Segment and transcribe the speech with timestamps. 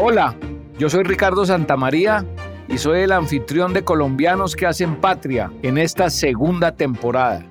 [0.00, 0.36] Hola,
[0.78, 2.24] yo soy Ricardo Santamaría
[2.68, 7.44] y soy el anfitrión de Colombianos que hacen patria en esta segunda temporada.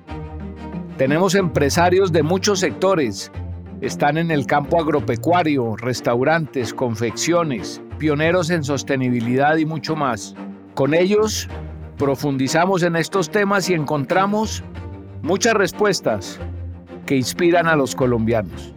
[0.96, 3.30] Tenemos empresarios de muchos sectores.
[3.82, 10.34] Están en el campo agropecuario, restaurantes, confecciones, pioneros en sostenibilidad y mucho más.
[10.74, 11.50] Con ellos
[11.98, 14.64] profundizamos en estos temas y encontramos
[15.20, 16.40] muchas respuestas
[17.04, 18.72] que inspiran a los colombianos.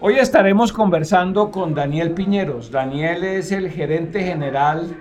[0.00, 2.70] Hoy estaremos conversando con Daniel Piñeros.
[2.70, 4.96] Daniel es el gerente general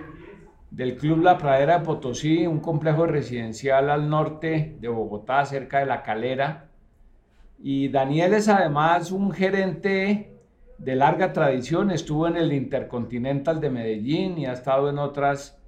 [0.72, 5.86] del Club La Pradera de Potosí, un complejo residencial al norte de Bogotá, cerca de
[5.86, 6.72] La Calera.
[7.60, 10.36] Y Daniel es además un gerente
[10.80, 15.60] de larga tradición, estuvo en el Intercontinental de Medellín y ha estado en otras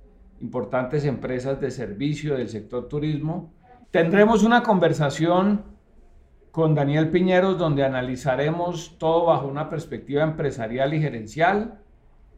[0.41, 3.53] importantes empresas de servicio del sector turismo.
[3.91, 5.65] Tendremos una conversación
[6.51, 11.79] con Daniel Piñeros, donde analizaremos todo bajo una perspectiva empresarial y gerencial.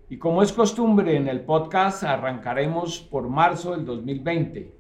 [0.10, 4.76] Y como es costumbre en el podcast, arrancaremos por marzo del 2020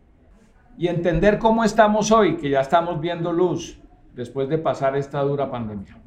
[0.77, 3.79] y entender cómo estamos hoy, que ya estamos viendo luz
[4.13, 6.01] después de pasar esta dura pandemia.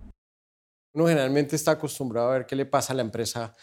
[0.92, 3.54] Uno generalmente está acostumbrado a ver qué le pasa a la empresa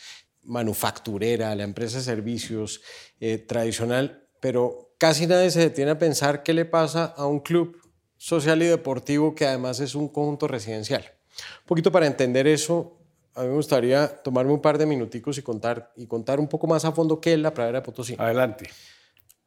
[0.43, 2.81] manufacturera, a la empresa de servicios
[3.19, 7.80] eh, tradicional, pero casi nadie se detiene a pensar qué le pasa a un club
[8.21, 11.01] social y deportivo que además es un conjunto residencial.
[11.01, 12.99] Un poquito para entender eso,
[13.33, 16.67] a mí me gustaría tomarme un par de minuticos y contar, y contar un poco
[16.67, 18.15] más a fondo qué es la Pradera de Potosí.
[18.19, 18.69] Adelante.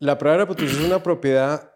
[0.01, 1.71] La Pradera de Potosí es una propiedad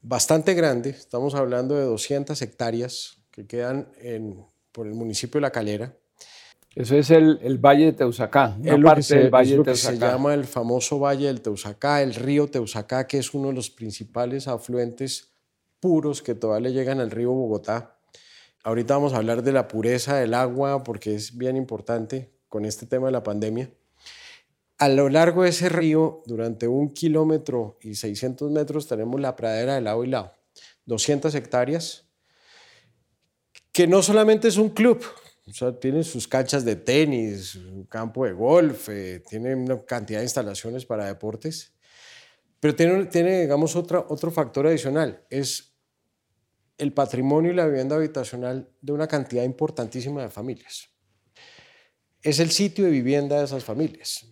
[0.00, 5.50] bastante grande, estamos hablando de 200 hectáreas que quedan en, por el municipio de La
[5.50, 5.96] Calera.
[6.76, 9.96] Eso es el, el Valle de Teusacá, una parte del Valle de Teusacá.
[9.96, 13.68] se llama el famoso Valle del Teusacá, el río Teusacá, que es uno de los
[13.68, 15.32] principales afluentes
[15.80, 17.98] puros que todavía le llegan al río Bogotá.
[18.64, 22.86] Ahorita vamos a hablar de la pureza del agua porque es bien importante con este
[22.86, 23.70] tema de la pandemia.
[24.78, 29.74] A lo largo de ese río, durante un kilómetro y 600 metros, tenemos la pradera
[29.74, 30.34] de lado y lado,
[30.86, 32.06] 200 hectáreas,
[33.72, 35.04] que no solamente es un club,
[35.48, 40.20] o sea, tiene sus canchas de tenis, un campo de golf, eh, tiene una cantidad
[40.20, 41.72] de instalaciones para deportes,
[42.60, 45.67] pero tiene, tiene digamos, otra, otro factor adicional, es
[46.78, 50.88] el patrimonio y la vivienda habitacional de una cantidad importantísima de familias.
[52.22, 54.26] Es el sitio de vivienda de esas familias.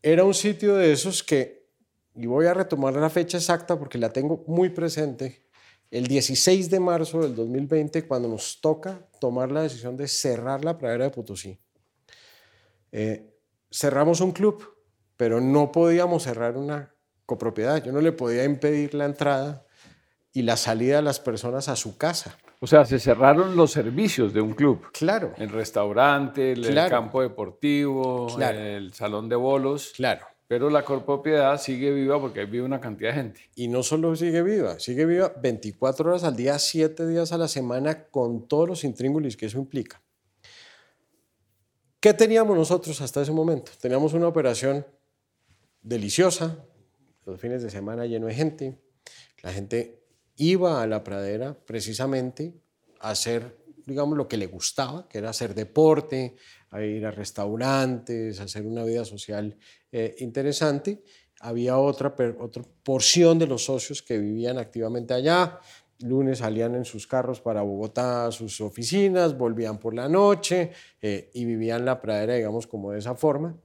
[0.00, 1.66] Era un sitio de esos que,
[2.14, 5.44] y voy a retomar la fecha exacta porque la tengo muy presente,
[5.90, 10.78] el 16 de marzo del 2020, cuando nos toca tomar la decisión de cerrar la
[10.78, 11.58] pradera de Potosí.
[12.92, 13.34] Eh,
[13.70, 14.62] cerramos un club,
[15.16, 16.94] pero no podíamos cerrar una
[17.26, 17.82] copropiedad.
[17.82, 19.66] Yo no le podía impedir la entrada
[20.32, 22.36] y la salida de las personas a su casa.
[22.60, 24.90] O sea, se cerraron los servicios de un club.
[24.92, 25.32] Claro.
[25.36, 29.92] El restaurante, el, campo deportivo, el salón de bolos.
[29.96, 30.26] Claro.
[30.48, 33.50] Pero la propiedad sigue viva porque vive una cantidad de gente.
[33.54, 37.48] Y no solo sigue viva, sigue viva 24 horas al día, 7 días a la
[37.48, 40.00] semana, con todos los intríngulis que eso implica.
[42.00, 43.72] ¿Qué teníamos nosotros hasta ese momento?
[43.78, 44.86] Teníamos una operación
[45.82, 46.64] deliciosa,
[47.26, 48.78] los fines de semana lleno de gente,
[49.42, 50.02] la gente
[50.38, 52.54] iba a la pradera precisamente
[53.00, 56.36] a hacer, digamos, lo que le gustaba, que era hacer deporte,
[56.70, 59.56] a ir a restaurantes, a hacer una vida social
[59.92, 61.02] eh, interesante.
[61.40, 65.60] Había otra, otra porción de los socios que vivían activamente allá.
[66.00, 70.70] Lunes salían en sus carros para Bogotá a sus oficinas, volvían por la noche
[71.02, 73.56] eh, y vivían la pradera, digamos, como de esa forma.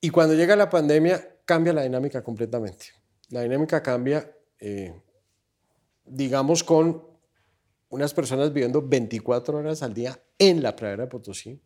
[0.00, 2.86] Y cuando llega la pandemia, cambia la dinámica completamente.
[3.30, 4.92] La dinámica cambia eh,
[6.04, 7.04] digamos, con
[7.88, 11.60] unas personas viviendo 24 horas al día en la pradera de Potosí.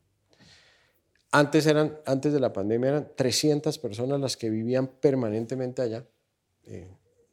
[1.31, 6.07] Antes, eran, antes de la pandemia eran 300 personas las que vivían permanentemente allá.
[6.65, 6.91] Eh,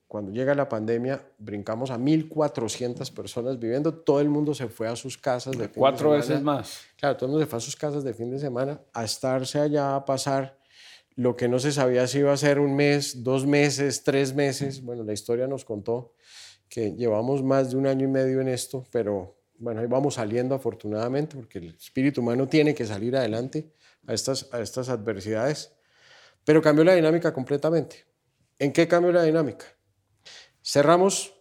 [0.07, 3.95] cuando llega la pandemia, brincamos a 1.400 personas viviendo.
[3.95, 6.81] Todo el mundo se fue a sus casas de fin Cuatro veces más.
[6.97, 9.59] Claro, todo el mundo se fue a sus casas de fin de semana a estarse
[9.59, 10.59] allá, a pasar
[11.15, 14.83] lo que no se sabía si iba a ser un mes, dos meses, tres meses.
[14.83, 16.13] Bueno, la historia nos contó
[16.73, 20.55] que llevamos más de un año y medio en esto, pero bueno, ahí vamos saliendo
[20.55, 23.71] afortunadamente, porque el espíritu humano tiene que salir adelante
[24.07, 25.71] a estas, a estas adversidades.
[26.43, 28.07] Pero cambió la dinámica completamente.
[28.57, 29.67] ¿En qué cambió la dinámica?
[30.63, 31.35] Cerramos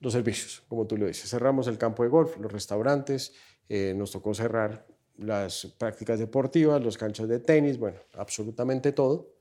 [0.00, 1.30] los servicios, como tú lo dices.
[1.30, 3.32] Cerramos el campo de golf, los restaurantes,
[3.70, 4.86] eh, nos tocó cerrar
[5.16, 9.32] las prácticas deportivas, los canchas de tenis, bueno, absolutamente todo.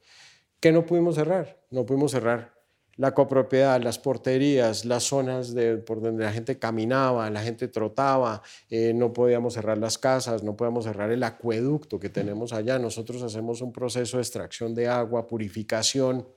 [0.61, 1.65] ¿Qué no pudimos cerrar?
[1.69, 2.56] No pudimos cerrar
[2.97, 8.41] la copropiedad, las porterías, las zonas de, por donde la gente caminaba, la gente trotaba,
[8.69, 12.79] eh, no podíamos cerrar las casas, no podíamos cerrar el acueducto que tenemos allá.
[12.79, 16.27] Nosotros hacemos un proceso de extracción de agua, purificación,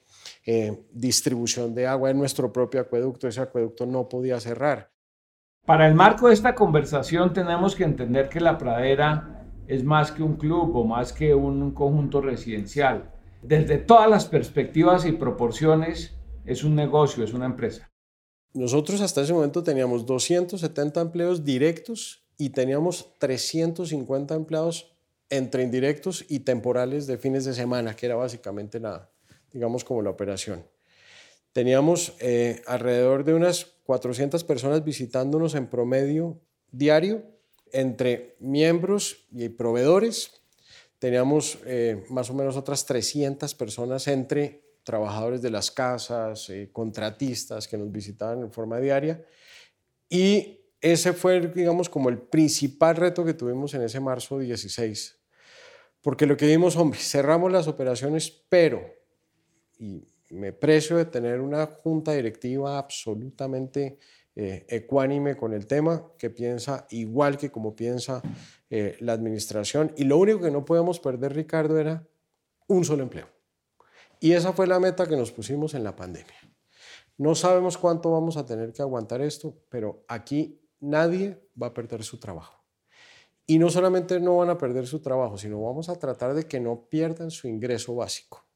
[0.45, 3.27] eh, distribución de agua en nuestro propio acueducto.
[3.27, 4.91] Ese acueducto no podía cerrar.
[5.65, 10.23] Para el marco de esta conversación tenemos que entender que la pradera es más que
[10.23, 13.11] un club o más que un conjunto residencial.
[13.41, 17.91] Desde todas las perspectivas y proporciones, es un negocio, es una empresa.
[18.53, 24.97] Nosotros hasta ese momento teníamos 270 empleos directos y teníamos 350 empleados
[25.29, 29.09] entre indirectos y temporales de fines de semana, que era básicamente la,
[29.53, 30.67] digamos, como la operación.
[31.53, 36.41] Teníamos eh, alrededor de unas 400 personas visitándonos en promedio
[36.73, 37.23] diario
[37.73, 40.43] entre miembros y proveedores.
[40.99, 47.69] Teníamos eh, más o menos otras 300 personas entre trabajadores de las casas, eh, contratistas
[47.69, 49.25] que nos visitaban en forma diaria.
[50.09, 55.19] Y ese fue, digamos, como el principal reto que tuvimos en ese marzo 16.
[56.01, 58.83] Porque lo que vimos, hombre, cerramos las operaciones, pero,
[59.79, 63.99] y me precio de tener una junta directiva absolutamente
[64.35, 68.23] eh, ecuánime con el tema, que piensa igual que como piensa
[68.71, 69.93] eh, la administración.
[69.97, 72.07] Y lo único que no podíamos perder, Ricardo, era
[72.69, 73.40] un solo empleo.
[74.21, 76.37] Y esa fue la meta que nos pusimos en la pandemia.
[77.17, 82.05] No sabemos cuánto vamos a tener que aguantar esto, pero aquí nadie va a perder
[82.05, 82.63] su trabajo.
[83.47, 86.61] Y no solamente no van a perder su trabajo, sino vamos a tratar de que
[86.61, 88.47] no pierdan su ingreso básico.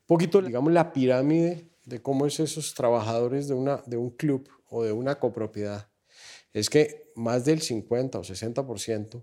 [0.00, 4.48] Un poquito, digamos, la pirámide de cómo es esos trabajadores de, una, de un club
[4.68, 5.88] o de una copropiedad.
[6.52, 9.22] Es que más del 50 o 60%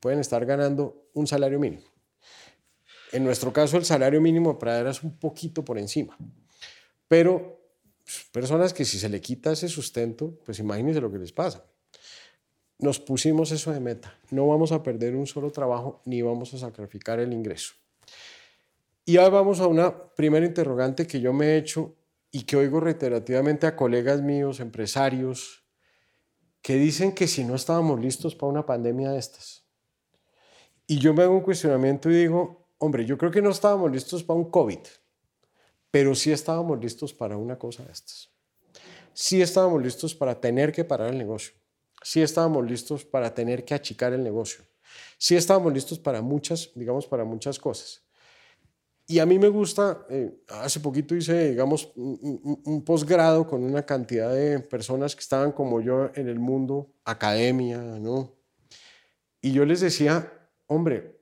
[0.00, 1.82] pueden estar ganando un salario mínimo.
[3.12, 6.16] En nuestro caso, el salario mínimo de pradera es un poquito por encima.
[7.06, 7.60] Pero
[8.04, 11.64] pues, personas que si se le quita ese sustento, pues imagínense lo que les pasa.
[12.78, 14.16] Nos pusimos eso de meta.
[14.30, 17.74] No vamos a perder un solo trabajo ni vamos a sacrificar el ingreso.
[19.04, 21.96] Y ahora vamos a una primera interrogante que yo me he hecho
[22.30, 25.64] y que oigo reiterativamente a colegas míos, empresarios,
[26.62, 29.64] que dicen que si no estábamos listos para una pandemia de estas.
[30.86, 34.24] Y yo me hago un cuestionamiento y digo, hombre, yo creo que no estábamos listos
[34.24, 34.78] para un COVID,
[35.90, 38.30] pero sí estábamos listos para una cosa de estas.
[39.12, 41.52] Sí estábamos listos para tener que parar el negocio.
[42.02, 44.64] Sí estábamos listos para tener que achicar el negocio.
[45.18, 48.02] Sí estábamos listos para muchas, digamos, para muchas cosas.
[49.06, 53.84] Y a mí me gusta, eh, hace poquito hice, digamos, un, un posgrado con una
[53.84, 58.34] cantidad de personas que estaban como yo en el mundo, academia, ¿no?
[59.40, 60.30] Y yo les decía,
[60.66, 61.17] hombre,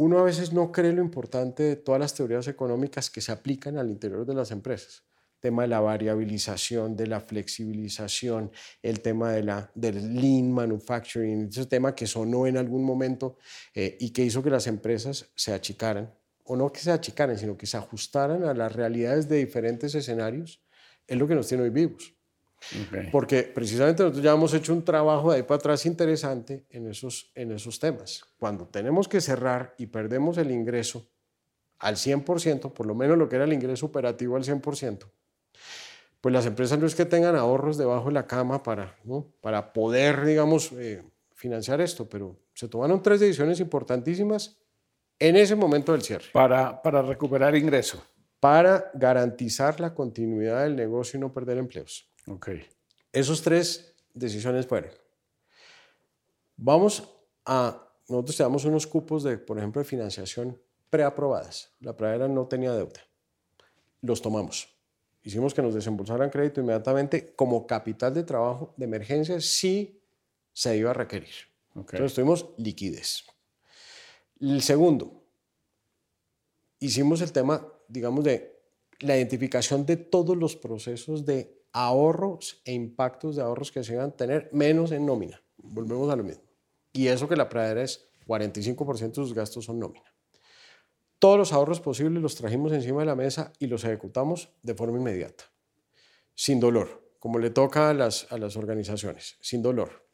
[0.00, 3.76] uno a veces no cree lo importante de todas las teorías económicas que se aplican
[3.76, 5.04] al interior de las empresas.
[5.34, 8.50] El tema de la variabilización, de la flexibilización,
[8.80, 13.36] el tema de la, del lean manufacturing, ese tema que sonó en algún momento
[13.74, 16.14] eh, y que hizo que las empresas se achicaran,
[16.44, 20.64] o no que se achicaran, sino que se ajustaran a las realidades de diferentes escenarios,
[21.06, 22.19] es lo que nos tiene hoy vivos.
[23.10, 27.32] Porque precisamente nosotros ya hemos hecho un trabajo de ahí para atrás interesante en esos,
[27.34, 28.22] en esos temas.
[28.38, 31.08] Cuando tenemos que cerrar y perdemos el ingreso
[31.78, 35.10] al 100%, por lo menos lo que era el ingreso operativo al 100%,
[36.20, 38.96] pues las empresas no es que tengan ahorros debajo de la cama para,
[39.40, 41.02] para poder, digamos, eh,
[41.34, 44.58] financiar esto, pero se tomaron tres decisiones importantísimas
[45.18, 46.26] en ese momento del cierre.
[46.32, 48.02] Para, para recuperar ingreso.
[48.38, 52.09] Para garantizar la continuidad del negocio y no perder empleos.
[52.26, 52.50] Ok.
[53.12, 54.90] Esos tres decisiones fueron.
[56.56, 57.08] Vamos
[57.44, 60.60] a, nosotros tenemos unos cupos de, por ejemplo, de financiación
[60.90, 61.72] preaprobadas.
[61.80, 63.00] La pradera no tenía deuda.
[64.02, 64.68] Los tomamos.
[65.22, 70.00] Hicimos que nos desembolsaran crédito inmediatamente como capital de trabajo de emergencia si
[70.52, 71.34] se iba a requerir.
[71.74, 73.24] Entonces tuvimos liquidez.
[74.40, 75.22] El segundo,
[76.78, 78.58] hicimos el tema, digamos, de
[79.00, 84.10] la identificación de todos los procesos de ahorros e impactos de ahorros que se van
[84.10, 85.42] a tener menos en nómina.
[85.56, 86.42] Volvemos a lo mismo.
[86.92, 90.12] Y eso que la pradera es 45% de sus gastos son nómina.
[91.18, 94.98] Todos los ahorros posibles los trajimos encima de la mesa y los ejecutamos de forma
[94.98, 95.44] inmediata,
[96.34, 100.08] sin dolor, como le toca a las, a las organizaciones, sin dolor.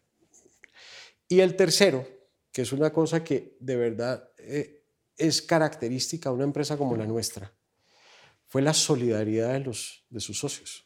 [1.28, 2.06] Y el tercero,
[2.50, 4.84] que es una cosa que de verdad eh,
[5.16, 7.52] es característica de una empresa como la nuestra,
[8.48, 10.85] fue la solidaridad de, los, de sus socios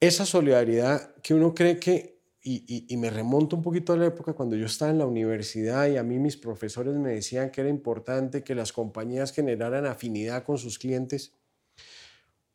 [0.00, 4.56] esa solidaridad que uno cree que, y, me remonto un poquito a la época cuando
[4.56, 8.42] yo estaba en la universidad y a mí mis profesores me decían que era importante
[8.42, 11.34] que las compañías generaran afinidad con sus clientes.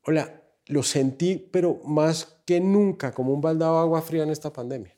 [0.02, 4.54] hola, lo sentí, pero más que nunca, como un baldado de agua fría en esta
[4.54, 4.96] pandemia.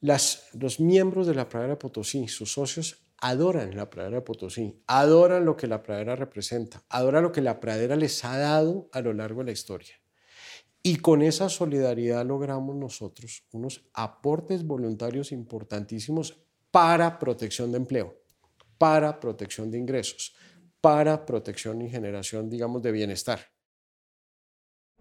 [0.00, 5.66] Los miembros de la pradera Potosí, sus socios, adoran la pradera Potosí, adoran lo que
[5.66, 9.46] la pradera representa, adoran lo que la pradera les ha dado a lo largo de
[9.46, 9.96] la historia.
[10.88, 16.40] Y con esa solidaridad logramos nosotros unos aportes voluntarios importantísimos
[16.70, 18.14] para protección de empleo,
[18.78, 20.36] para protección de ingresos,
[20.80, 23.40] para protección y generación, digamos, de bienestar.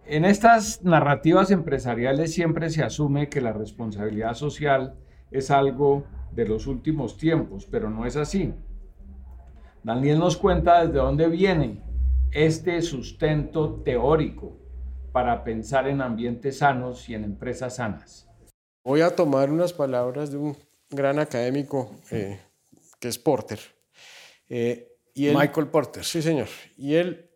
[0.08, 4.98] En estas narrativas empresariales siempre se asume que la responsabilidad social
[5.30, 8.56] es algo de los últimos tiempos, pero no es así.
[9.84, 11.84] Daniel nos cuenta desde dónde viene
[12.32, 14.65] este sustento teórico
[15.16, 18.28] para pensar en ambientes sanos y en empresas sanas.
[18.84, 20.58] Voy a tomar unas palabras de un
[20.90, 22.38] gran académico eh,
[23.00, 23.58] que es Porter.
[24.50, 26.04] Eh, y Michael Porter.
[26.04, 26.50] Sí, señor.
[26.76, 27.32] Y él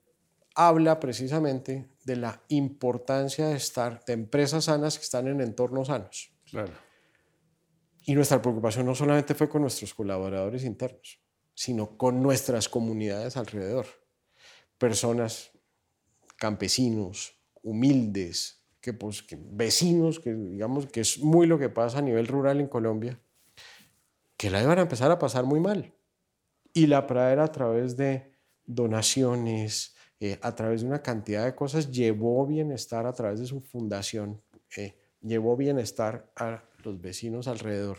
[0.56, 6.34] habla precisamente de la importancia de estar, de empresas sanas que están en entornos sanos.
[6.52, 6.74] Claro.
[8.04, 11.22] Y nuestra preocupación no solamente fue con nuestros colaboradores internos,
[11.54, 13.86] sino con nuestras comunidades alrededor.
[14.78, 15.52] Personas,
[16.36, 22.28] campesinos, humildes, que, pues, vecinos, que digamos que es muy lo que pasa a nivel
[22.28, 23.20] rural en Colombia,
[24.38, 25.94] que la iban a empezar a pasar muy mal.
[26.74, 28.32] Y la pradera a través de
[28.66, 33.62] donaciones, eh, a través de una cantidad de cosas, llevó bienestar a través de su
[33.62, 34.42] fundación,
[34.78, 37.98] eh, llevó bienestar a los vecinos alrededor,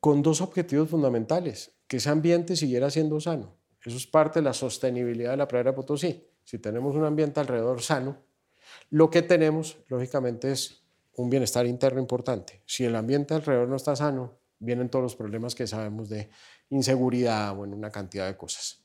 [0.00, 3.56] con dos objetivos fundamentales, que ese ambiente siguiera siendo sano.
[3.84, 6.27] Eso es parte de la sostenibilidad de la pradera Potosí.
[6.48, 8.16] Si tenemos un ambiente alrededor sano,
[8.88, 10.82] lo que tenemos, lógicamente, es
[11.14, 12.62] un bienestar interno importante.
[12.64, 16.30] Si el ambiente alrededor no está sano, vienen todos los problemas que sabemos de
[16.70, 18.82] inseguridad o en una cantidad de cosas.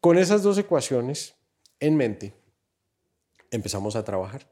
[0.00, 1.34] Con esas dos ecuaciones
[1.80, 2.34] en mente,
[3.50, 4.50] empezamos a trabajar.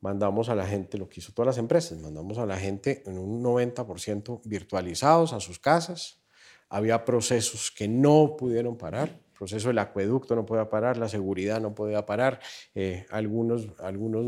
[0.00, 3.16] Mandamos a la gente, lo que hizo todas las empresas, mandamos a la gente en
[3.16, 6.20] un 90% virtualizados a sus casas.
[6.68, 9.29] Había procesos que no pudieron parar.
[9.40, 12.40] Proceso del acueducto no podía parar, la seguridad no podía parar.
[12.74, 14.26] Eh, algunos, algunos,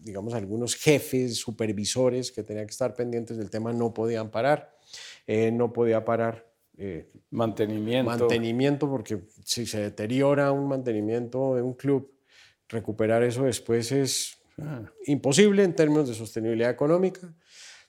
[0.00, 4.76] digamos, algunos jefes, supervisores que tenían que estar pendientes del tema no podían parar.
[5.26, 8.10] Eh, no podía parar eh, mantenimiento.
[8.10, 12.12] Mantenimiento, porque si se deteriora un mantenimiento de un club,
[12.68, 14.82] recuperar eso después es ah.
[15.06, 17.34] imposible en términos de sostenibilidad económica.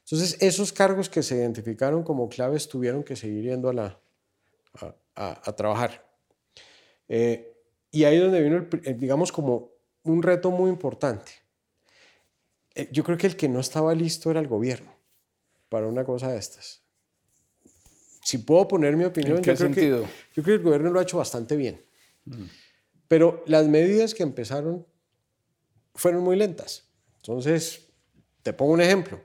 [0.06, 4.00] Entonces, esos cargos que se identificaron como claves tuvieron que seguir yendo a, la,
[5.14, 6.13] a, trabajar.
[7.08, 7.56] Eh,
[7.92, 9.72] y ahí es donde vino, digamos, como
[10.04, 11.32] un reto muy importante.
[12.76, 14.92] Eh, yo creo que el que no estaba listo era el gobierno
[15.70, 16.84] para una cosa de estas
[18.24, 21.04] si puedo poner mi opinión, yo, creo Que, yo creo que el gobierno lo ha
[21.04, 21.84] hecho bastante bien.
[22.26, 22.46] Mm.
[23.08, 24.86] Pero las medidas que empezaron
[25.94, 26.88] fueron muy lentas.
[27.18, 27.90] Entonces,
[28.42, 29.22] te pongo un ejemplo.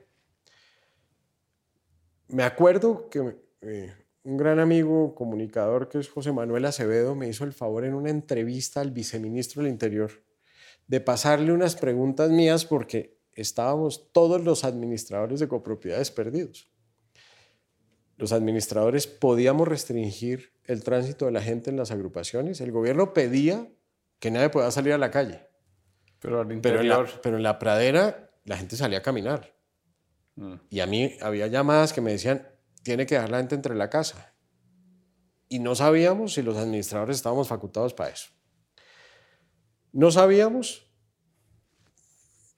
[2.27, 3.93] Me acuerdo que eh,
[4.29, 8.09] un gran amigo comunicador que es José Manuel Acevedo me hizo el favor en una
[8.09, 10.11] entrevista al viceministro del Interior
[10.87, 16.69] de pasarle unas preguntas mías porque estábamos todos los administradores de copropiedades perdidos
[18.19, 22.59] los administradores podíamos restringir el tránsito de la gente en las agrupaciones.
[22.59, 23.65] El gobierno pedía
[24.19, 25.47] que nadie pueda salir a la calle.
[26.19, 27.09] Pero al interior.
[27.23, 29.55] Pero en la, pradera la gente salía a caminar.
[30.35, 30.55] Mm.
[30.69, 32.45] Y a mí había llamadas que me decían,
[32.89, 34.33] tiene que dejar la gente entre la casa.
[35.47, 38.29] Y no sabíamos si los administradores estábamos facultados para eso.
[39.91, 40.91] No sabíamos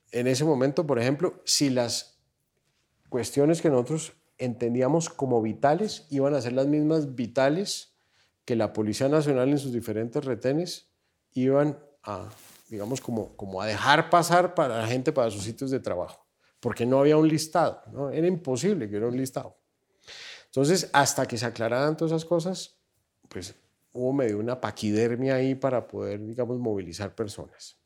[0.10, 2.24] en ese momento, por ejemplo, si las
[3.10, 7.98] cuestiones que nosotros entendíamos como vitales iban a ser las mismas vitales
[8.46, 10.94] que la Policía Nacional en sus diferentes retenes
[11.34, 12.30] iban a,
[12.70, 16.26] digamos, como, como a dejar pasar para la gente para sus sitios de trabajo,
[16.62, 18.12] porque no había un listado, ¿no?
[18.12, 19.61] era imposible que hubiera un listado.
[20.52, 22.76] Entonces, hasta que se aclararan todas esas cosas,
[23.30, 23.56] pues
[23.94, 27.78] hubo medio una paquidermia ahí para poder, digamos, movilizar personas.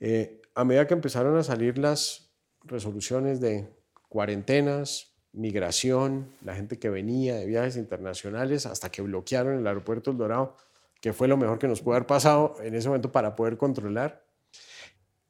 [0.00, 2.30] Eh, a medida que empezaron a salir las
[2.62, 3.68] resoluciones de
[4.08, 10.16] cuarentenas, migración, la gente que venía de viajes internacionales, hasta que bloquearon el aeropuerto El
[10.16, 10.56] Dorado,
[11.02, 14.24] que fue lo mejor que nos pudo haber pasado en ese momento para poder controlar.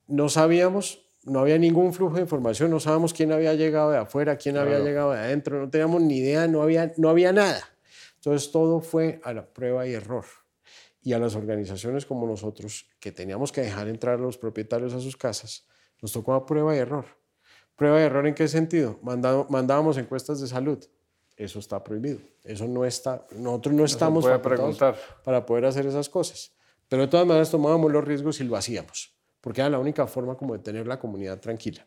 [0.06, 4.36] No sabíamos, no había ningún flujo de información, no sabíamos quién había llegado de afuera,
[4.36, 7.62] quién había llegado de adentro, no teníamos ni idea, no había, no había nada.
[8.16, 10.24] Entonces todo fue a la prueba y error.
[11.02, 15.00] Y a las organizaciones como nosotros, que teníamos que dejar entrar a los propietarios a
[15.00, 15.66] sus casas,
[16.00, 17.04] nos tocó a prueba y error
[17.76, 18.98] ¿Prueba de error en qué sentido?
[19.02, 20.84] mandábamos encuestas de salud.
[21.36, 22.20] Eso está prohibido.
[22.44, 24.96] Eso no está, nosotros no, estamos preguntar.
[25.24, 26.52] para poder hacer esas cosas.
[26.88, 29.13] Pero de todas maneras tomábamos los riesgos y lo hacíamos,
[29.44, 31.86] porque era la única forma como de tener la comunidad tranquila.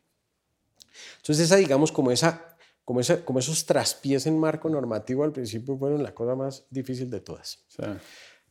[1.15, 5.75] Entonces esa, digamos, como, esa, como, esa, como esos traspiés en marco normativo al principio
[5.75, 7.65] fueron la cosa más difícil de todas.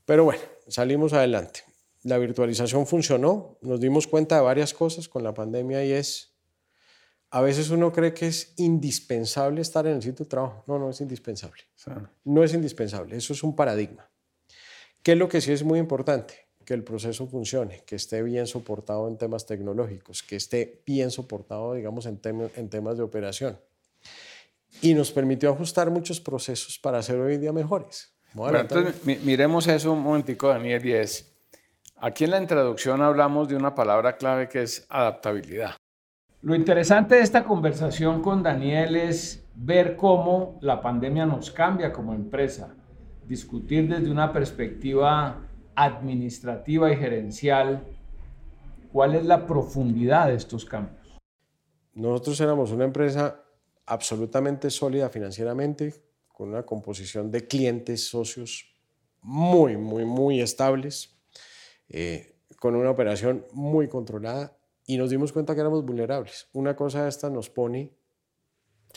[0.04, 1.60] Pero bueno, salimos adelante.
[2.02, 6.34] La virtualización funcionó, nos dimos cuenta de varias cosas con la pandemia y es,
[7.30, 10.64] a veces uno cree que es indispensable estar en el sitio de trabajo.
[10.66, 11.62] No, no es indispensable.
[12.24, 14.10] No es indispensable, eso es un paradigma.
[15.04, 16.45] ¿Qué es lo que sí es muy importante?
[16.66, 21.72] Que el proceso funcione, que esté bien soportado en temas tecnológicos, que esté bien soportado,
[21.74, 22.20] digamos, en,
[22.56, 23.58] en temas de operación.
[24.82, 28.12] Y nos permitió ajustar muchos procesos para hacer hoy en día mejores.
[28.34, 31.32] Bueno, entonces, miremos eso un momentico, Daniel, y es,
[31.96, 35.76] aquí en la introducción hablamos de una palabra clave que es adaptabilidad.
[36.42, 42.12] Lo interesante de esta conversación con Daniel es ver cómo la pandemia nos cambia como
[42.12, 42.74] empresa
[43.26, 45.45] discutir desde una perspectiva
[45.76, 47.84] administrativa y gerencial
[48.92, 50.96] cuál es la profundidad de estos cambios.
[51.94, 53.42] Nosotros éramos una empresa
[53.86, 55.94] absolutamente sólida financieramente,
[56.28, 58.74] con una composición de clientes, socios
[59.22, 61.16] muy, muy, muy estables,
[61.88, 64.56] eh, con una operación muy controlada
[64.86, 66.48] y nos dimos cuenta que éramos vulnerables.
[66.52, 67.92] Una cosa esta nos pone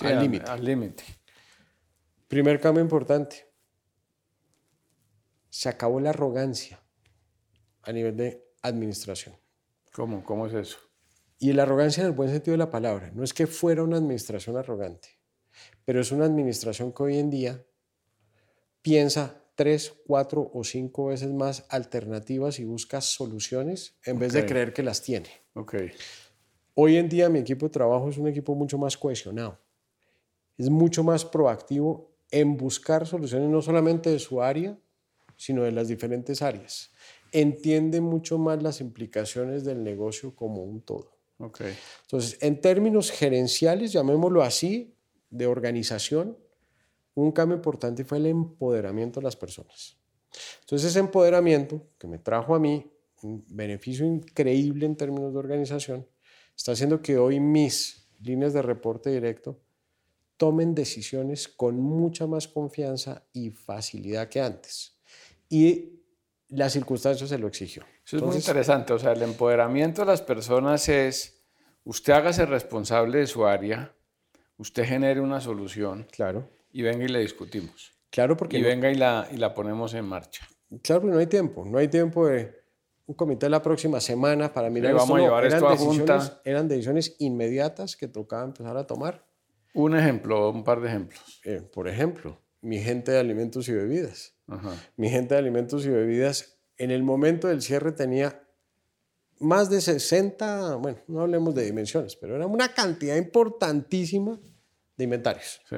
[0.01, 0.49] al límite.
[0.49, 1.03] Al límite.
[2.27, 3.48] Primer cambio importante,
[5.49, 6.79] se acabó la arrogancia
[7.83, 9.35] a nivel de administración.
[9.91, 10.23] ¿Cómo?
[10.23, 10.77] ¿Cómo es eso?
[11.39, 13.11] Y la arrogancia en el buen sentido de la palabra.
[13.13, 15.09] No es que fuera una administración arrogante,
[15.85, 17.65] pero es una administración que hoy en día
[18.81, 24.73] piensa tres, cuatro o cinco veces más alternativas y busca soluciones en vez de creer
[24.73, 25.29] que las tiene.
[25.53, 25.91] Okay.
[26.75, 29.59] Hoy en día mi equipo de trabajo es un equipo mucho más cohesionado.
[30.57, 34.77] Es mucho más proactivo en buscar soluciones no solamente de su área,
[35.39, 36.91] sino de las diferentes áreas.
[37.31, 41.17] Entiende mucho más las implicaciones del negocio como un todo.
[41.37, 41.73] Okay.
[42.01, 44.93] Entonces, en términos gerenciales, llamémoslo así,
[45.29, 46.37] de organización,
[47.15, 49.97] un cambio importante fue el empoderamiento de las personas.
[50.59, 56.05] Entonces, ese empoderamiento que me trajo a mí un beneficio increíble en términos de organización,
[56.53, 59.57] está haciendo que hoy mis líneas de reporte directo
[60.35, 64.98] tomen decisiones con mucha más confianza y facilidad que antes
[65.49, 66.03] y
[66.47, 67.83] las circunstancias se lo exigió.
[68.05, 71.43] Eso es muy interesante, o sea, el empoderamiento de las personas es,
[71.83, 73.93] usted hágase responsable de su área,
[74.57, 76.49] usted genere una solución claro.
[76.71, 77.91] y venga y le discutimos.
[78.09, 78.57] Claro, porque...
[78.57, 80.47] Y venga y la, y la ponemos en marcha.
[80.81, 82.59] Claro, porque no hay tiempo, no hay tiempo de
[83.05, 84.93] un comité la próxima semana para mirar...
[84.93, 86.41] vamos a llevar esto a junta.
[86.45, 89.25] Eran decisiones inmediatas que tocaba empezar a tomar.
[89.73, 91.41] Un ejemplo, un par de ejemplos.
[91.43, 94.35] Eh, por ejemplo, mi gente de alimentos y bebidas
[94.95, 98.43] mi gente de alimentos y bebidas en el momento del cierre tenía
[99.39, 104.39] más de 60, bueno, no hablemos de dimensiones, pero era una cantidad importantísima
[104.97, 105.61] de inventarios.
[105.69, 105.77] Sí.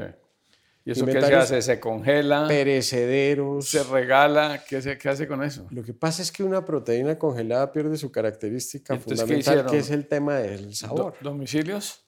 [0.83, 1.61] ¿Y eso qué se hace?
[1.61, 2.47] ¿Se congela?
[2.47, 3.69] Perecederos.
[3.69, 4.63] ¿Se regala?
[4.67, 5.67] ¿Qué, se, qué hace con eso?
[5.69, 10.07] Lo que pasa es que una proteína congelada pierde su característica fundamental, que es el
[10.07, 11.13] tema del sabor.
[11.21, 12.07] ¿Domicilios?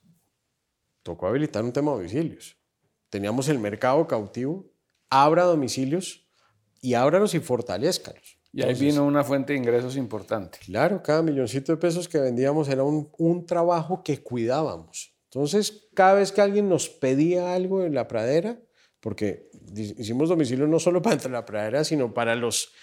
[1.04, 2.58] Tocó habilitar un tema de domicilios.
[3.14, 4.66] Teníamos el mercado cautivo,
[5.08, 6.28] abra domicilios,
[6.82, 8.40] y ábralos y fortalezcalos.
[8.52, 10.58] Y ahí vino una fuente de ingresos importante.
[10.66, 15.14] Claro, cada milloncito de pesos que vendíamos era un, un, trabajo que cuidábamos.
[15.26, 18.60] Entonces, cada vez que alguien nos pedía algo en la pradera,
[19.00, 22.74] porque hicimos domicilio no solo para entre la pradera, sino para los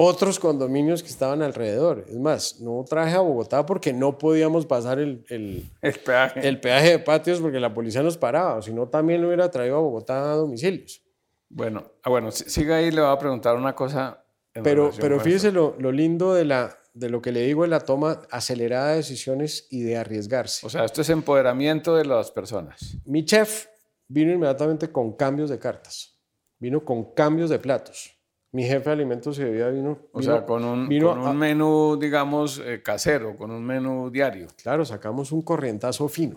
[0.00, 2.04] otros condominios que estaban alrededor.
[2.08, 6.48] Es más, no traje a Bogotá porque no podíamos pasar el, el, el, peaje.
[6.48, 9.80] el peaje de patios porque la policía nos paraba, sino también lo hubiera traído a
[9.80, 11.02] Bogotá a domicilios.
[11.50, 14.24] Bueno, ah, bueno, siga ahí, le voy a preguntar una cosa.
[14.62, 18.22] Pero, pero fíjese lo, lindo de, la, de lo que le digo en la toma
[18.30, 20.64] acelerada de decisiones y de arriesgarse.
[20.66, 22.98] O sea, esto es empoderamiento de las personas.
[23.04, 23.66] Mi chef
[24.06, 26.18] vino inmediatamente con cambios de cartas,
[26.58, 28.17] vino con cambios de platos.
[28.50, 29.98] Mi jefe de alimentos y bebida vino.
[30.12, 34.48] O sea, con un, un menú, digamos, eh, casero, con un menú diario.
[34.62, 36.36] Claro, sacamos un corrientazo fino.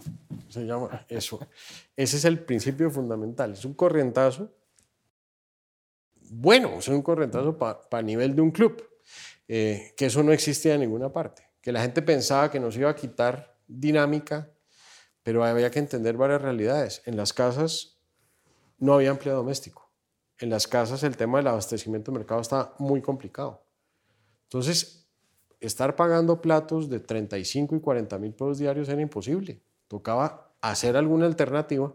[0.49, 1.39] Se llama eso.
[1.95, 3.53] Ese es el principio fundamental.
[3.53, 4.51] Es un corrientazo
[6.33, 8.81] bueno, es un correntazo para nivel de un club,
[9.49, 12.89] eh, que eso no existía en ninguna parte, que la gente pensaba que nos iba
[12.89, 14.49] a quitar dinámica,
[15.23, 17.01] pero había que entender varias realidades.
[17.05, 17.99] En las casas
[18.77, 19.80] no había empleo doméstico.
[20.41, 23.63] En las casas el tema del abastecimiento de mercado estaba muy complicado.
[24.45, 25.07] Entonces,
[25.59, 29.61] estar pagando platos de 35 y 40 mil pesos diarios era imposible.
[29.87, 31.93] Tocaba hacer alguna alternativa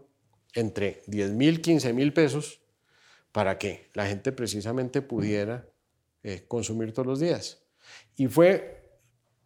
[0.53, 2.61] entre 10 mil, 15 mil pesos
[3.33, 5.67] para que la gente precisamente pudiera
[6.23, 7.61] eh, consumir todos los días.
[8.15, 9.01] Y fue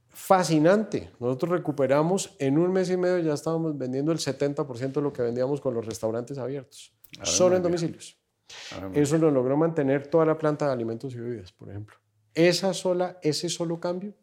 [0.10, 1.10] fascinante.
[1.20, 5.24] Nosotros recuperamos, en un mes y medio ya estábamos vendiendo el 70% de lo que
[5.24, 8.21] vendíamos con los restaurantes abiertos, solo en domicilios.
[8.94, 11.96] Eso lo logró mantener toda la planta de alimentos y bebidas, por ejemplo.
[12.34, 14.14] Esa sola, ese solo cambio.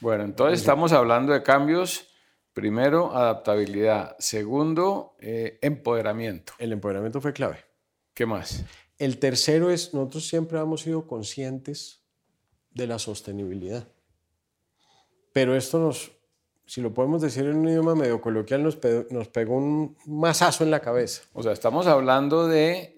[0.00, 2.08] Bueno, entonces estamos hablando de cambios.
[2.52, 4.16] Primero, adaptabilidad.
[4.18, 6.52] Segundo, eh, empoderamiento.
[6.58, 7.58] El empoderamiento fue clave.
[8.12, 8.64] ¿Qué más?
[8.98, 12.02] El tercero es, nosotros siempre hemos sido conscientes
[12.72, 13.88] de la sostenibilidad.
[15.32, 16.12] Pero esto nos,
[16.66, 18.78] si lo podemos decir en un idioma medio coloquial, nos,
[19.10, 21.22] nos pegó un masazo en la cabeza.
[21.32, 22.91] O sea, estamos hablando de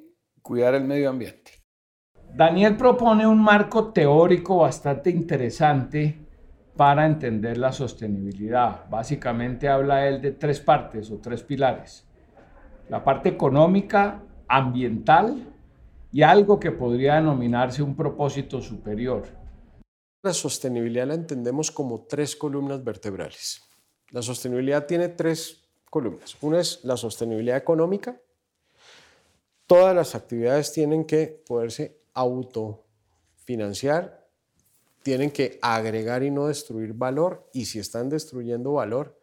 [0.45, 1.53] cuidar el medio ambiente.
[2.37, 6.19] Daniel propone un marco teórico bastante interesante
[6.77, 8.87] para entender la sostenibilidad.
[8.91, 12.07] Básicamente habla él de tres partes o tres pilares.
[12.91, 15.51] La parte económica, ambiental
[16.13, 19.23] y algo que podría denominarse un propósito superior.
[20.23, 23.63] La sostenibilidad la entendemos como tres columnas vertebrales.
[24.11, 26.37] La sostenibilidad tiene tres columnas.
[26.43, 28.21] Una es la sostenibilidad económica.
[29.67, 34.29] Todas las actividades tienen que poderse autofinanciar,
[35.03, 39.19] tienen que agregar y no destruir valor y si están destruyendo valor,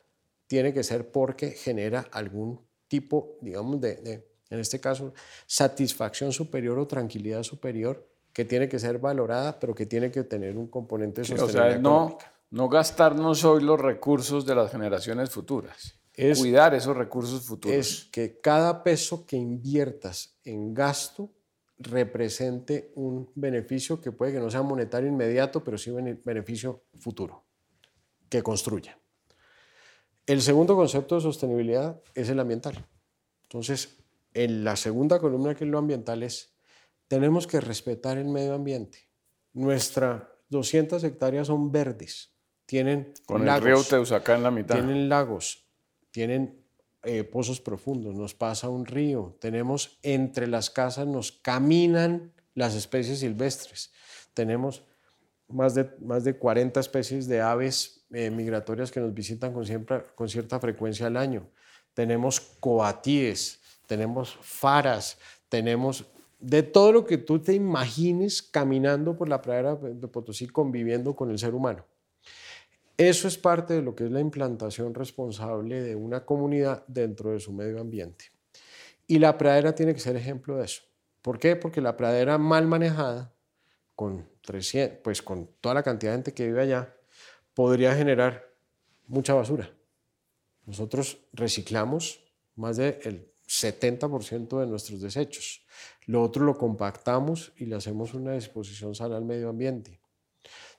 [0.47, 5.13] tiene que ser porque genera algún tipo, digamos, de, en este caso,
[5.47, 10.57] satisfacción superior o tranquilidad superior que tiene que ser valorada, pero que tiene que tener
[10.57, 11.45] un componente social.
[11.45, 12.17] o sea, no,
[12.49, 16.00] no gastarnos hoy los recursos de las generaciones futuras.
[16.13, 17.77] Es, cuidar esos recursos futuros.
[17.77, 21.31] Es que cada peso que inviertas en gasto
[21.77, 27.43] represente un beneficio que puede que no sea monetario inmediato, pero sí un beneficio futuro,
[28.29, 28.99] que construya.
[30.25, 32.85] El segundo concepto de sostenibilidad es el ambiental.
[33.43, 33.97] Entonces,
[34.33, 36.53] en la segunda columna, que es lo ambiental, es
[37.07, 39.09] tenemos que respetar el medio ambiente.
[39.53, 42.33] Nuestras 200 hectáreas son verdes.
[42.65, 44.75] Tienen Con el río Teusacá en la mitad.
[44.75, 45.65] Tienen lagos,
[46.11, 46.61] tienen
[47.03, 49.35] eh, pozos profundos, nos pasa un río.
[49.39, 53.91] Tenemos entre las casas, nos caminan las especies silvestres.
[54.33, 54.83] Tenemos
[55.47, 60.03] más de, más de 40 especies de aves eh, migratorias que nos visitan con, siempre,
[60.15, 61.49] con cierta frecuencia al año.
[61.93, 65.17] Tenemos coatíes, tenemos faras,
[65.49, 66.05] tenemos
[66.39, 71.29] de todo lo que tú te imagines caminando por la pradera de Potosí conviviendo con
[71.29, 71.85] el ser humano.
[73.01, 77.39] Eso es parte de lo que es la implantación responsable de una comunidad dentro de
[77.39, 78.25] su medio ambiente.
[79.07, 80.83] Y la pradera tiene que ser ejemplo de eso.
[81.23, 81.55] ¿Por qué?
[81.55, 83.33] Porque la pradera mal manejada,
[83.95, 86.95] con, 300, pues con toda la cantidad de gente que vive allá,
[87.55, 88.47] podría generar
[89.07, 89.73] mucha basura.
[90.67, 95.65] Nosotros reciclamos más del 70% de nuestros desechos.
[96.05, 100.00] Lo otro lo compactamos y le hacemos una disposición sana al medio ambiente.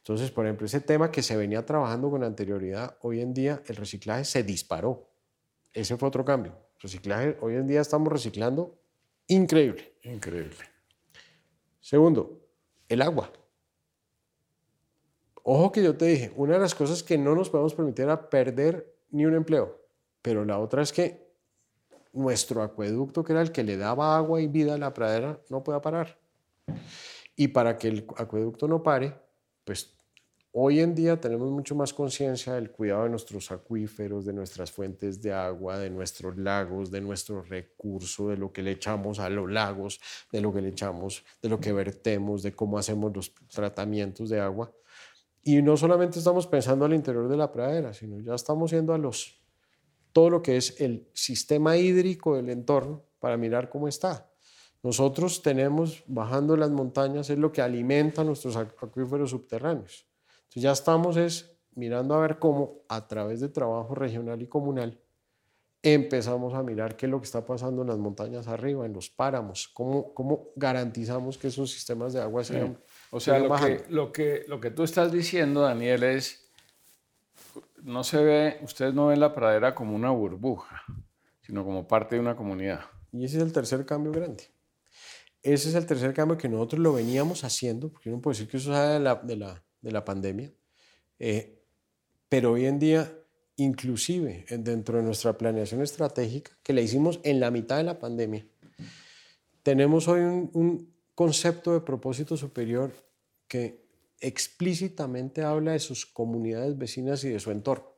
[0.03, 3.77] Entonces, por ejemplo, ese tema que se venía trabajando con anterioridad, hoy en día el
[3.77, 5.09] reciclaje se disparó.
[5.73, 6.59] Ese fue otro cambio.
[6.81, 8.77] Reciclaje, hoy en día estamos reciclando
[9.29, 9.95] increíble.
[10.03, 10.57] Increíble.
[11.81, 12.41] Segundo,
[12.89, 13.33] el agua.
[15.45, 18.29] Ojo que yo te dije, una de las cosas que no nos podemos permitir era
[18.29, 19.81] perder ni un empleo,
[20.21, 21.31] pero la otra es que
[22.13, 25.63] nuestro acueducto, que era el que le daba agua y vida a la pradera, no
[25.63, 26.19] pueda parar.
[27.37, 29.15] Y para que el acueducto no pare,
[29.65, 29.95] pues
[30.53, 35.23] hoy en día tenemos mucho más conciencia del cuidado de nuestros acuíferos, de nuestras fuentes
[35.23, 39.51] de agua, de nuestros lagos, de nuestro recurso, de lo que le echamos a los
[39.51, 44.29] lagos, de lo que le echamos, de lo que vertemos, de cómo hacemos los tratamientos
[44.29, 44.73] de agua.
[45.43, 48.99] Y no solamente estamos pensando al interior de la pradera, sino ya estamos yendo a
[48.99, 49.43] los
[50.13, 54.32] todo lo que es el sistema hídrico del entorno para mirar cómo está.
[54.83, 60.07] Nosotros tenemos, bajando las montañas, es lo que alimenta nuestros acuíferos subterráneos.
[60.45, 65.01] Entonces ya estamos es mirando a ver cómo, a través de trabajo regional y comunal,
[65.83, 69.11] empezamos a mirar qué es lo que está pasando en las montañas arriba, en los
[69.11, 72.79] páramos, cómo, cómo garantizamos que esos sistemas de agua sean...
[73.11, 76.51] O sea, lo que, lo, que, lo que tú estás diciendo, Daniel, es
[77.83, 80.83] no se ve, ustedes no ven la pradera como una burbuja,
[81.41, 82.81] sino como parte de una comunidad.
[83.13, 84.45] Y ese es el tercer cambio grande.
[85.43, 88.59] Ese es el tercer cambio que nosotros lo veníamos haciendo, porque no puedo decir que
[88.59, 90.53] eso sale de la, de la, de la pandemia,
[91.19, 91.65] eh,
[92.29, 93.13] pero hoy en día,
[93.57, 98.47] inclusive dentro de nuestra planeación estratégica, que la hicimos en la mitad de la pandemia,
[99.63, 102.93] tenemos hoy un, un concepto de propósito superior
[103.49, 103.83] que
[104.21, 107.93] explícitamente habla de sus comunidades vecinas y de su entorno.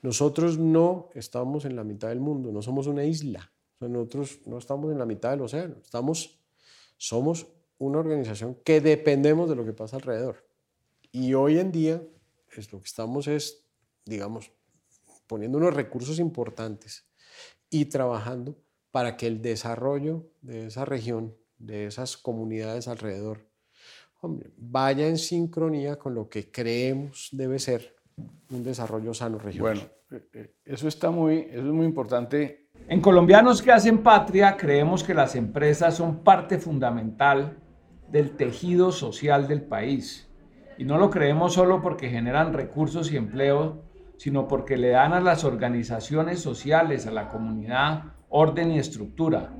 [0.00, 4.90] Nosotros no estamos en la mitad del mundo, no somos una isla, nosotros no estamos
[4.90, 6.37] en la mitad del océano, estamos,
[6.98, 7.46] somos
[7.78, 10.44] una organización que dependemos de lo que pasa alrededor.
[11.10, 12.02] Y hoy en día
[12.54, 13.64] es lo que estamos es,
[14.04, 14.52] digamos,
[15.26, 17.06] poniendo unos recursos importantes
[17.70, 18.58] y trabajando
[18.90, 23.48] para que el desarrollo de esa región, de esas comunidades alrededor,
[24.56, 27.96] vaya en sincronía con lo que creemos debe ser
[28.50, 29.74] un desarrollo sano regional.
[29.76, 32.67] Bueno, eh, eh, eso está muy, eso es muy importante.
[32.86, 37.58] En Colombianos que hacen patria creemos que las empresas son parte fundamental
[38.10, 40.30] del tejido social del país.
[40.78, 43.82] Y no lo creemos solo porque generan recursos y empleo,
[44.16, 49.52] sino porque le dan a las organizaciones sociales, a la comunidad, orden y estructura.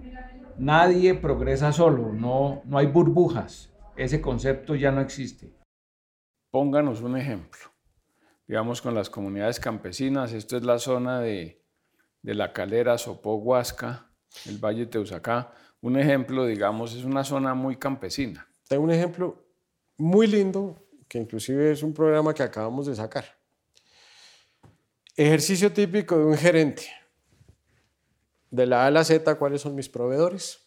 [0.57, 3.73] Nadie progresa solo, no, no hay burbujas.
[3.97, 5.53] Ese concepto ya no existe.
[6.51, 7.61] Pónganos un ejemplo.
[8.47, 11.58] Digamos con las comunidades campesinas, esto es la zona de,
[12.29, 14.07] de la calera Sopó Huasca,
[14.45, 15.51] el Valle de Teusacá.
[15.81, 18.47] Un ejemplo, digamos, es una zona muy campesina.
[18.69, 19.47] Tengo un ejemplo
[19.97, 20.77] muy lindo,
[21.09, 23.25] que inclusive es un programa que acabamos de sacar.
[25.17, 26.87] Ejercicio típico de un gerente.
[28.51, 30.59] De la A a la Z, ¿cuáles son mis proveedores?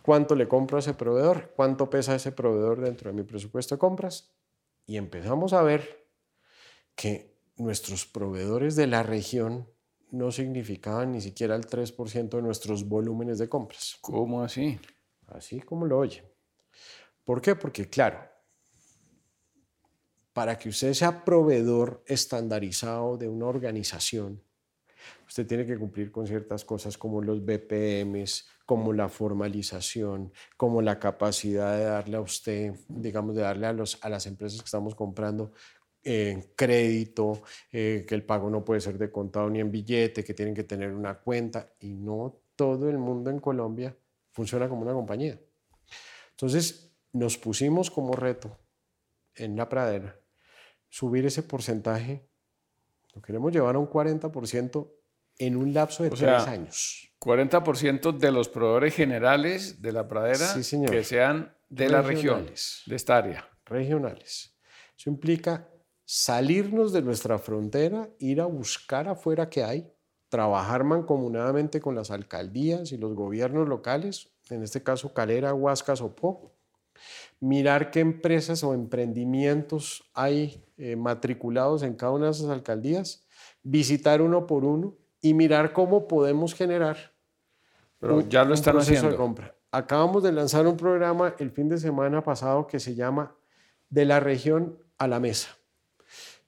[0.00, 1.54] ¿Cuánto le compro a ese proveedor?
[1.56, 4.30] ¿Cuánto pesa ese proveedor dentro de mi presupuesto de compras?
[4.86, 6.06] Y empezamos a ver
[6.94, 9.74] que nuestros proveedores de la región
[10.16, 13.96] no significaban ni siquiera el 3% de nuestros volúmenes de compras.
[14.00, 14.78] ¿Cómo así?
[15.28, 16.24] Así como lo oye.
[17.24, 17.56] ¿Por qué?
[17.56, 18.20] Porque claro,
[20.32, 24.42] para que usted sea proveedor estandarizado de una organización,
[25.26, 30.98] usted tiene que cumplir con ciertas cosas como los BPMs, como la formalización, como la
[30.98, 34.94] capacidad de darle a usted, digamos, de darle a, los, a las empresas que estamos
[34.94, 35.52] comprando
[36.08, 37.42] eh, crédito,
[37.72, 40.62] eh, que el pago no puede ser de contado ni en billete, que tienen que
[40.62, 43.96] tener una cuenta y no todo el mundo en Colombia
[44.30, 45.36] funciona como una compañía.
[46.30, 48.56] Entonces nos pusimos como reto
[49.34, 50.16] en la pradera
[50.88, 52.28] subir ese porcentaje,
[53.12, 54.88] lo queremos llevar a un 40%
[55.38, 57.10] en un lapso de tres años.
[57.20, 60.46] 40% de los proveedores generales de la pradera
[60.88, 63.50] que sean de las regiones, de esta área.
[63.64, 64.56] Regionales.
[64.96, 65.68] Eso implica
[66.06, 69.92] salirnos de nuestra frontera, ir a buscar afuera qué hay,
[70.28, 76.52] trabajar mancomunadamente con las alcaldías y los gobiernos locales, en este caso Calera, Huasca, Sopó,
[77.40, 83.26] mirar qué empresas o emprendimientos hay eh, matriculados en cada una de esas alcaldías,
[83.62, 86.96] visitar uno por uno y mirar cómo podemos generar
[87.98, 89.10] Pero ya lo están haciendo.
[89.10, 89.56] de compra.
[89.72, 93.34] Acabamos de lanzar un programa el fin de semana pasado que se llama
[93.90, 95.56] De la región a la mesa,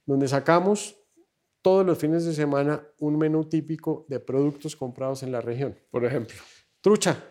[0.08, 0.96] donde sacamos
[1.60, 5.76] todos los fines de semana un menú típico de productos comprados en la región.
[5.90, 6.38] Por ejemplo.
[6.80, 7.22] Trucha,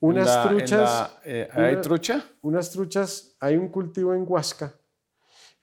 [0.00, 1.18] unas truchas.
[1.26, 2.24] Eh, ¿Hay trucha?
[2.40, 4.74] Unas truchas, hay un cultivo en Huasca.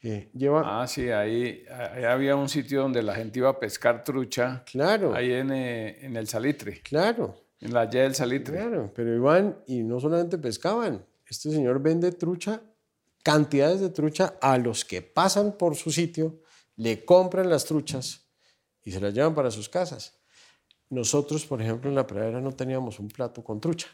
[0.01, 1.65] lleva, ah, sí, ahí,
[2.07, 4.63] había un sitio donde la gente iba a pescar trucha.
[4.71, 5.15] Claro.
[5.15, 6.81] Ahí en, eh, en el Salitre.
[6.81, 7.34] Claro.
[7.60, 8.57] En la Y del Salitre.
[8.57, 11.03] Claro, pero iban y no solamente pescaban.
[11.25, 12.62] Este señor vende trucha,
[13.23, 16.41] cantidades de trucha a los que pasan por su sitio,
[16.75, 18.27] le compran las truchas
[18.84, 20.19] y se las llevan para sus casas.
[20.89, 23.88] Nosotros, por ejemplo, en la pradera no teníamos un plato con trucha.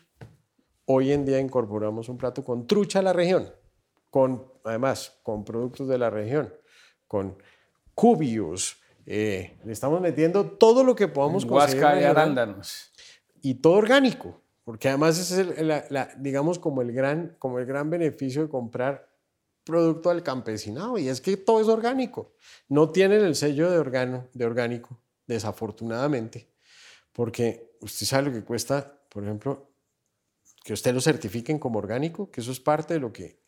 [0.85, 3.51] Hoy en día incorporamos un plato con trucha a la región,
[4.09, 6.53] con, además, con productos de la región,
[7.07, 7.37] con
[7.93, 8.77] cubios.
[9.05, 11.83] Eh, le estamos metiendo todo lo que podamos conseguir.
[11.83, 12.91] Huasca y arándanos.
[13.41, 15.83] Y todo orgánico, porque además ese es, el,
[16.17, 19.06] digamos, como el, gran, como el gran beneficio de comprar
[19.67, 22.33] producto al campesinado, y es que todo es orgánico.
[22.69, 26.49] No tienen el sello de, organo, de orgánico, desafortunadamente,
[27.11, 29.69] porque usted sabe lo que cuesta, por ejemplo,
[30.63, 33.41] que usted lo certifiquen como orgánico, que eso es parte de lo que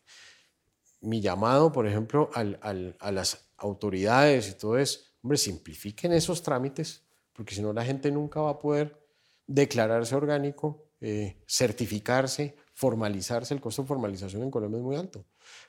[1.00, 7.02] mi llamado, por ejemplo, a las autoridades y todo es, hombre, simplifiquen esos trámites,
[7.32, 9.00] porque si no la gente nunca va a poder
[9.46, 13.52] declararse orgánico, eh, certificarse, formalizarse.
[13.52, 15.26] El costo de formalización en Colombia es muy alto,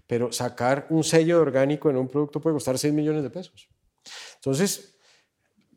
[0.07, 3.67] pero sacar un sello de orgánico en un producto puede costar 6 millones de pesos.
[4.35, 4.95] Entonces,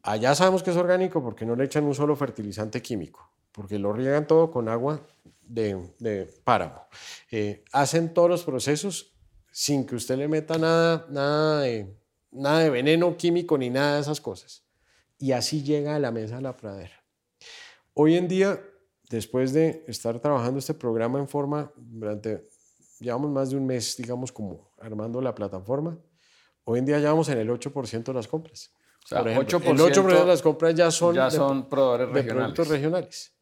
[0.05, 3.93] allá sabemos que es orgánico porque no le echan un solo fertilizante químico, porque lo
[3.93, 5.01] riegan todo con agua
[5.43, 6.87] de, páramo.
[7.33, 9.17] Eh, hacen todos los procesos
[9.51, 11.99] sin que usted le meta nada, nada, de,
[12.31, 14.63] nada de veneno químico ni nada de esas cosas.
[15.19, 17.03] Y así llega a la mesa la pradera.
[17.93, 18.61] Hoy en día,
[19.15, 22.49] después de estar trabajando este programa en forma durante,
[23.01, 25.99] llevamos más de un mes, digamos, como armando la plataforma,
[26.65, 28.73] hoy en día llevamos en el 8% de las compras.
[29.05, 33.35] O sea, el 8% de las compras ya son, ya son proveedores de productos regionales.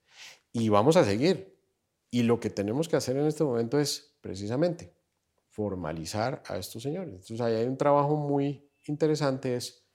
[0.52, 1.56] Y vamos a seguir.
[2.10, 4.94] Y lo que tenemos que hacer en este momento es precisamente
[5.50, 7.12] formalizar a estos señores.
[7.12, 9.86] Entonces ahí hay un trabajo muy interesante, es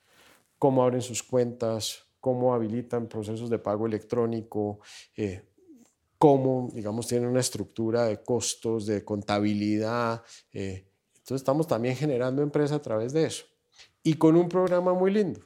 [0.58, 4.80] cómo abren sus cuentas, cómo habilitan procesos de pago electrónico,
[5.16, 5.44] eh,
[6.17, 10.23] cómo, digamos, tienen una estructura de costos, de contabilidad.
[10.51, 10.88] Eh.
[11.10, 13.45] entonces estamos también generando empresa a través de eso.
[14.03, 15.41] Y con un programa muy lindo.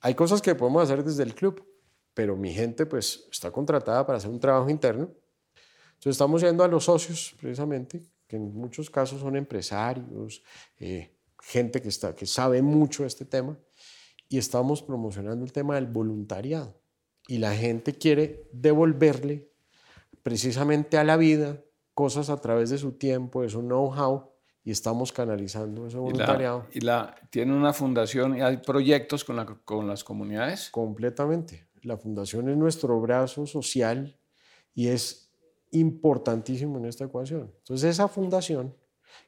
[0.00, 1.64] Hay cosas que podemos hacer desde el club,
[2.14, 5.10] pero mi gente pues está contratada para hacer un trabajo interno.
[5.88, 10.42] Entonces estamos yendo a los socios precisamente, que en muchos casos son empresarios,
[10.78, 13.58] eh, gente que, está, que sabe mucho este tema,
[14.28, 16.80] y estamos promocionando el tema del voluntariado.
[17.26, 19.50] Y la gente quiere devolverle
[20.28, 21.64] precisamente a la vida
[21.94, 24.30] cosas a través de su tiempo, de su know-how,
[24.62, 26.66] y estamos canalizando ese voluntariado.
[26.70, 30.68] ¿Y, la, tiene una fundación y hay proyectos con, la, con las comunidades?
[30.68, 31.68] Completamente.
[31.80, 34.18] La fundación es nuestro brazo social
[34.74, 35.32] y es
[35.70, 37.50] importantísimo en esta ecuación.
[37.60, 38.74] Entonces esa fundación,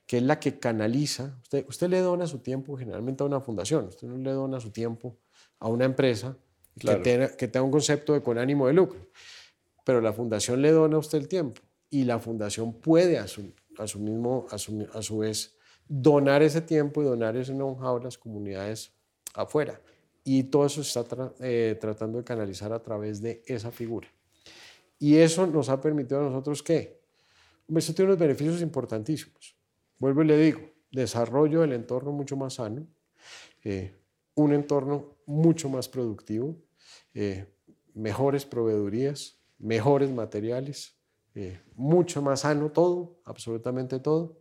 [0.05, 3.87] que es la que canaliza, usted, usted le dona su tiempo generalmente a una fundación,
[3.87, 5.17] usted no le dona su tiempo
[5.61, 6.37] a una empresa
[6.79, 9.01] que, tenga, que tenga un concepto de con ánimo de lucro
[9.85, 13.53] pero la fundación le dona a usted el tiempo y la fundación puede a su,
[13.79, 15.57] a su mismo, a su, a su, vez,
[15.89, 18.93] donar ese tiempo y donar ese know-how a las comunidades
[19.35, 19.81] afuera.
[20.23, 24.09] Y todo eso se está eh, tratando de canalizar a través de esa figura.
[24.99, 27.01] Y eso nos ha permitido a nosotros que,
[27.75, 29.57] eso tiene unos beneficios importantísimos.
[29.99, 32.87] Vuelvo y le digo, desarrollo del entorno mucho más sano,
[33.65, 33.97] eh,
[34.35, 36.57] un entorno mucho más productivo,
[37.15, 37.47] eh,
[37.95, 40.97] mejores proveedurías, mejores materiales,
[41.35, 44.39] eh, mucho más sano todo, absolutamente todo,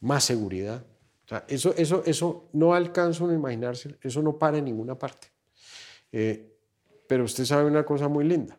[0.00, 0.84] más seguridad.
[1.48, 5.28] eso, eso, eso no alcanza a imaginarse, eso no para en ninguna parte.
[6.10, 6.56] Eh,
[7.06, 8.58] pero usted sabe una cosa muy linda,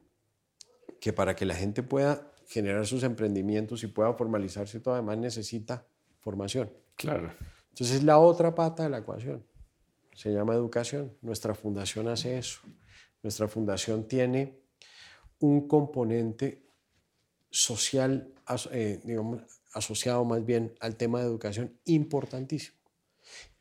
[1.00, 5.88] que para que la gente pueda generar sus emprendimientos y pueda formalizarse, todo además necesita
[6.20, 6.72] formación.
[6.96, 7.32] Claro.
[7.70, 9.44] Entonces es la otra pata de la ecuación.
[10.14, 11.18] Se llama educación.
[11.22, 12.60] Nuestra fundación hace eso.
[13.24, 14.63] Nuestra fundación tiene
[15.44, 16.64] un componente
[17.50, 18.34] social,
[18.72, 19.42] eh, digamos,
[19.74, 22.78] asociado más bien al tema de educación importantísimo.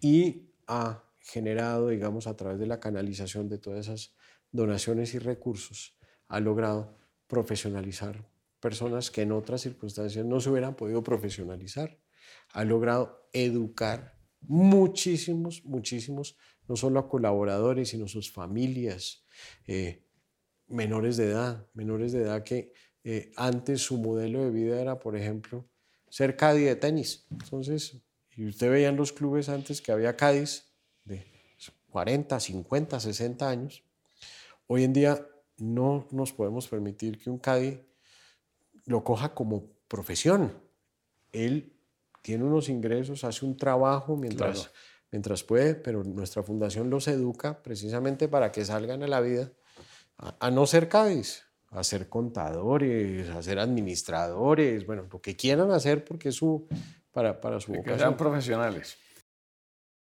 [0.01, 4.14] Y ha generado, digamos, a través de la canalización de todas esas
[4.53, 11.03] donaciones y recursos, ha logrado profesionalizar personas que en otras circunstancias no se hubieran podido
[11.03, 11.99] profesionalizar.
[12.53, 16.37] Ha logrado educar muchísimos, muchísimos,
[16.68, 19.25] no solo a colaboradores, sino sus familias,
[19.66, 20.05] eh,
[20.73, 22.73] menores de edad, menores de edad que
[23.05, 25.69] eh, antes su modelo de vida era, por ejemplo,
[26.09, 27.27] ser caddy de tenis.
[27.31, 28.03] Entonces,
[28.37, 30.73] y usted veía en los clubes antes que había caddies
[31.05, 31.25] de
[31.91, 33.85] 40, 50, 60 años.
[34.67, 35.27] Hoy en día
[35.59, 37.81] no nos podemos permitir que un caddy
[38.87, 40.53] lo coja como profesión.
[41.33, 41.77] Él
[42.23, 44.71] tiene unos ingresos, hace un trabajo mientras,
[45.11, 49.53] mientras puede, pero nuestra fundación los educa precisamente para que salgan a la vida
[50.18, 56.05] a, no ser Cádiz, a ser contadores, a ser administradores, bueno, lo que quieran hacer
[56.05, 56.66] porque es su,
[57.11, 57.94] para, para su vocación.
[57.94, 58.98] Que sean profesionales.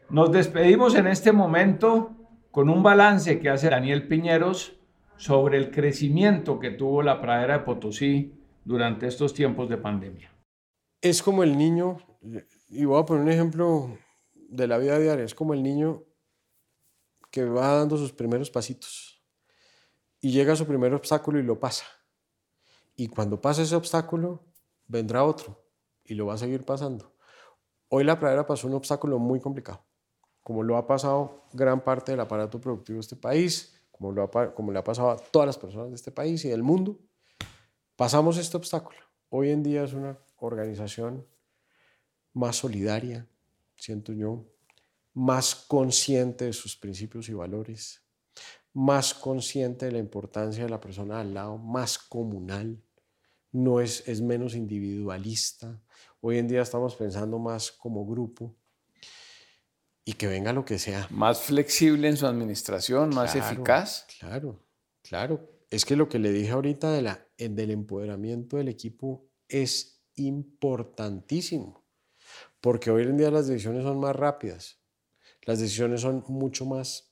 [0.10, 2.12] Nos despedimos en este momento
[2.52, 4.74] con un balance que hace Daniel Piñeros
[5.18, 8.34] sobre el crecimiento que tuvo la pradera de Potosí
[8.66, 10.32] durante estos tiempos de pandemia.
[11.02, 11.98] Es como el niño,
[12.70, 13.98] y voy a poner un ejemplo
[14.34, 16.04] de la vida diaria, es como el niño
[17.32, 19.11] que va dando sus primeros pasitos
[20.22, 21.86] y llega a su primer obstáculo y lo pasa.
[22.96, 24.46] Y cuando pasa ese obstáculo,
[24.88, 25.66] vendrá otro
[26.06, 27.16] y lo va a seguir pasando.
[27.90, 29.84] Hoy la pradera pasó un obstáculo muy complicado,
[30.44, 34.72] como lo ha pasado gran parte del aparato productivo de este país, como, lo como
[34.72, 37.00] le ha pasado a todas las personas de este país y del mundo.
[37.96, 39.00] Pasamos este obstáculo.
[39.30, 41.26] Hoy en día es una organización
[42.34, 43.28] más solidaria,
[43.76, 44.46] siento yo,
[45.14, 48.02] más consciente de sus principios y valores,
[48.74, 52.82] más consciente de la importancia de la persona al lado, más comunal,
[53.52, 55.82] no es, es menos individualista.
[56.22, 58.56] Hoy en día estamos pensando más como grupo
[60.06, 61.08] y que venga lo que sea.
[61.10, 64.06] Más flexible en su administración, más eficaz.
[64.20, 64.64] Claro,
[65.02, 65.50] claro.
[65.70, 71.86] Es que lo que le dije ahorita de la, del empoderamiento del equipo es importantísimo,
[72.60, 74.80] porque hoy en día las decisiones son más rápidas,
[75.44, 77.11] las decisiones son mucho más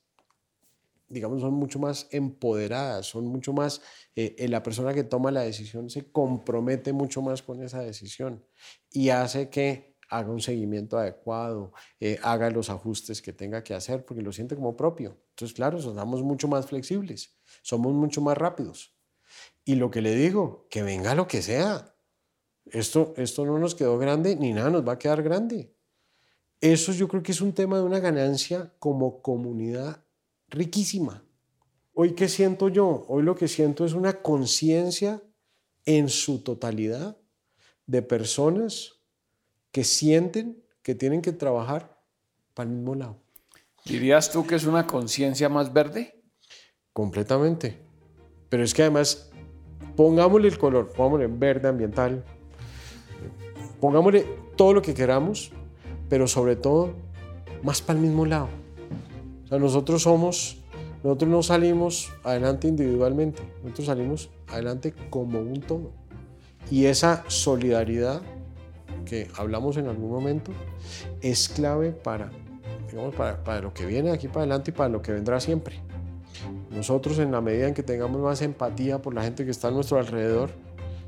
[1.10, 3.82] digamos, son mucho más empoderadas, son mucho más,
[4.14, 8.44] eh, eh, la persona que toma la decisión se compromete mucho más con esa decisión
[8.90, 14.04] y hace que haga un seguimiento adecuado, eh, haga los ajustes que tenga que hacer
[14.04, 15.20] porque lo siente como propio.
[15.30, 18.94] Entonces, claro, somos mucho más flexibles, somos mucho más rápidos.
[19.64, 21.94] Y lo que le digo, que venga lo que sea.
[22.66, 25.74] Esto, esto no nos quedó grande ni nada nos va a quedar grande.
[26.60, 30.04] Eso yo creo que es un tema de una ganancia como comunidad
[30.50, 31.24] riquísima.
[31.94, 33.04] Hoy, ¿qué siento yo?
[33.08, 35.22] Hoy lo que siento es una conciencia
[35.84, 37.16] en su totalidad
[37.86, 39.00] de personas
[39.72, 42.00] que sienten que tienen que trabajar
[42.54, 43.18] para el mismo lado.
[43.84, 46.22] ¿Dirías tú que es una conciencia más verde?
[46.92, 47.78] Completamente.
[48.48, 49.30] Pero es que además,
[49.96, 52.24] pongámosle el color, pongámosle verde ambiental,
[53.80, 54.26] pongámosle
[54.56, 55.52] todo lo que queramos,
[56.08, 56.94] pero sobre todo
[57.62, 58.59] más para el mismo lado.
[59.50, 60.56] Sea, nosotros somos,
[61.04, 65.90] nosotros no salimos adelante individualmente, nosotros salimos adelante como un todo.
[66.70, 68.22] Y esa solidaridad
[69.04, 70.52] que hablamos en algún momento
[71.20, 72.30] es clave para,
[72.88, 75.80] digamos, para, para lo que viene aquí para adelante y para lo que vendrá siempre.
[76.70, 79.70] Nosotros en la medida en que tengamos más empatía por la gente que está a
[79.72, 80.50] nuestro alrededor,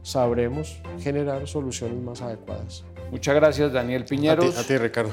[0.03, 2.85] sabremos generar soluciones más adecuadas.
[3.11, 4.59] Muchas gracias, Daniel Piñeros.
[4.59, 5.13] a ti Ricardo.